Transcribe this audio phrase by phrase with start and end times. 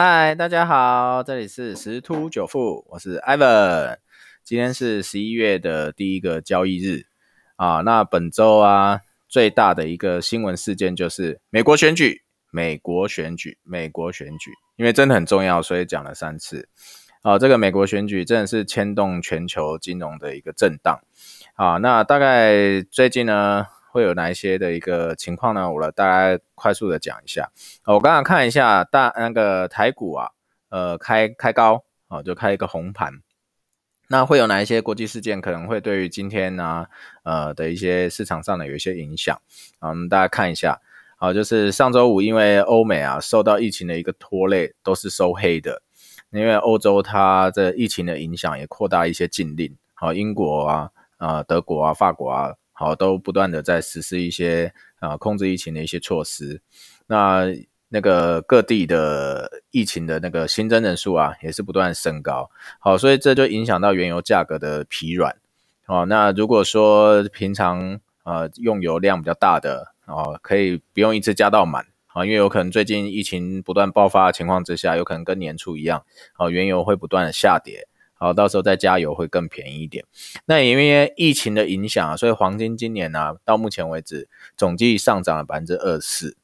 [0.00, 3.96] 嗨，大家好，这里是十突九富，我是 Ivan。
[4.44, 7.06] 今天是十一月的第一个交易日
[7.56, 7.80] 啊。
[7.80, 12.22] 那本周啊，最大的一个新闻事件就是美国选举，
[12.52, 16.68] 美国选举，美国选举，因为真的很重要，所以讲了三次。
[17.22, 21.00] 啊，这个美国选举真的是牵动全球金融的一个震荡
[21.56, 21.78] 啊。
[21.78, 23.66] 那大概最近呢？
[23.98, 25.68] 会有哪一些的一个情况呢？
[25.72, 27.50] 我来大概快速的讲一下。
[27.84, 30.30] 我刚刚看一下大那个台股啊，
[30.68, 33.14] 呃，开开高啊，就开一个红盘。
[34.08, 36.86] 那会有哪一些国际事件可能会对于今天呢，
[37.24, 39.36] 呃的一些市场上的有一些影响？
[39.80, 40.80] 啊，我们大家看一下。
[41.16, 45.82] 好，就是上周五因为欧美啊受到疫情的一个拖累，都是收黑的。
[46.30, 49.76] 因为欧洲它这疫情的影响也扩大一些禁令。
[49.94, 52.54] 好，英国啊、啊德国啊、法国啊。
[52.78, 56.62] 好，都不断的在实施一些啊控制疫情的一些措施。
[57.08, 57.46] 那
[57.88, 62.48] 那个各地的疫情的那个新增人数啊，也是不断升高。
[62.78, 65.36] 好，所以这就影响到原油价格的疲软。
[65.86, 76.04] 哦，那如果说平常呃用油量比较大的哦，可以不用一次加到满啊，因为有可能最近疫情不断爆发的情况之下，有可能跟年初一样，
[76.38, 77.88] 哦，原油会不断的下跌。
[78.20, 80.04] 好，到时候再加油会更便宜一点。
[80.44, 86.36] 那因为疫情的影响啊，所以黄金今年呢，到目前为止总计上涨了百分之二四。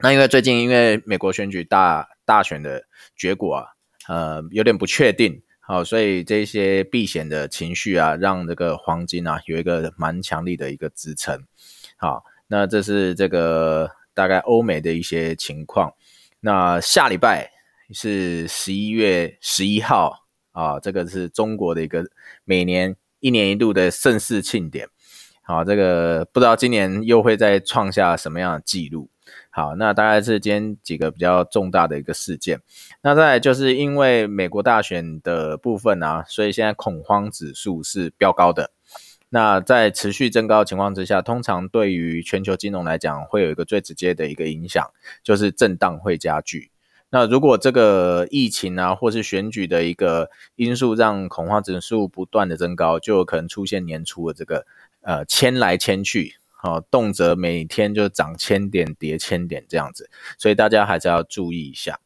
[0.00, 3.66] 那因为最近因为美国选举大大选的结果啊，
[4.08, 11.44] 呃，有点不确定，好，所以这些避险的情绪啊，让这个黄金啊有一个蛮强力的一个支撑。
[11.98, 15.92] 好，那这是这个大概欧美的一些情况。
[16.40, 17.50] 那下礼拜
[17.92, 20.25] 是十一月十一号。
[20.56, 22.06] 啊，这个是中国的一个
[22.44, 24.88] 每年一年一度的盛世庆典。
[25.42, 29.10] 好，这个不知道今年又会再创下什么样的记录。
[29.50, 32.60] 好，那大概是今天几个比较重大的一个事件。
[33.02, 38.70] 那再就是因为美国大选的部分啊，所以现在恐慌指数是飙高的。
[39.28, 44.90] 那在持续增高的情况之下，通常对于全球金融来讲，会有一个最直接的一个影响，
[45.22, 46.70] 就是震荡会加剧。
[47.16, 54.66] 那如果这个疫情啊，或是选举的一个因素，让恐慌指数不断的增高，就有可能出现年初的这个
[55.00, 62.00] 呃迁来迁去，好，动辄每天就涨千点跌千点这样子，所以大家还是要注意一下。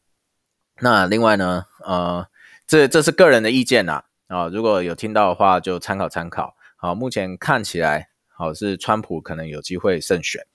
[0.79, 2.25] 那另外呢，呃，
[2.65, 6.55] 这这是个人的意见啦，啊，如果有听到的话就参考参考。
[6.77, 10.47] 好，目前看起来好是川普可能有机会胜选。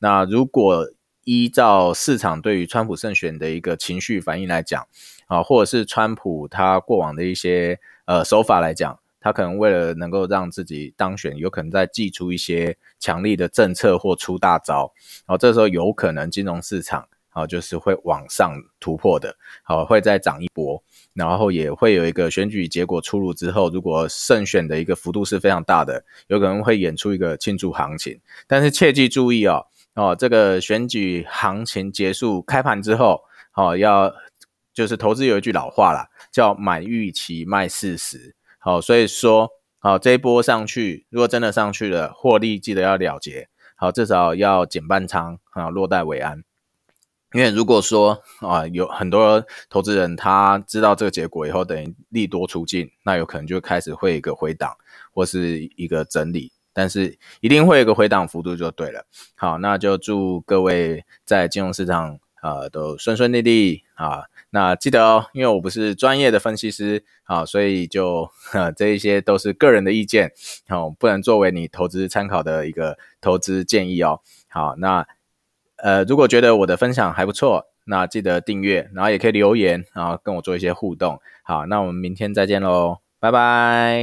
[0.00, 0.90] 那如果
[1.24, 4.86] 依照市场对于川普胜选的一个情绪反应来讲，
[5.26, 14.92] 啊，或者是川普他过往的一些呃手法来讲，他可能为了能够让自己当选，有可能在祭出一些强力的政策或出大招，
[15.26, 20.82] 然后这时候有可能金融市场啊就是会往上突破的，好会再涨一波，
[21.14, 29.66] 然后也会有一个选举结果出炉之后，如果胜选的一个幅度是非常大的，有可能会演出一个庆祝行情，但是切记注意哦。
[29.94, 34.14] 哦，这个选举行情结束开盘之后，好要
[34.72, 38.34] 就是投资有一句老话啦，叫买预期卖事实。
[38.58, 43.48] 好，所以说好这一波上去，如果真的上去了，获利记得要了结。
[43.76, 46.42] 好，至少要减半仓啊，落袋为安。
[47.34, 54.76] 因为如果说啊，有很多投资人他知道这个结果以后，等于利多出尽，那有可能就开始会一个回档
[55.12, 56.52] 或是一个整理。
[56.72, 59.06] 但是一定会有个回档幅度就对了。
[59.34, 64.24] 好，那就祝各位在金融市场啊都顺顺利利啊。
[64.54, 68.28] 那记得哦，因为我不是专业的分析师啊，所以就
[68.76, 70.30] 这一些都是个人的意见，
[70.68, 74.20] 好，不能作为你投资参考的一个投资建议哦。
[74.48, 75.06] 好，那
[75.76, 81.18] 呃，如果觉得我的分享还不错，那记得订阅，然后也可以留言，然后跟我做一些互动。
[81.42, 84.00] 好，那我们明天再见喽，拜拜。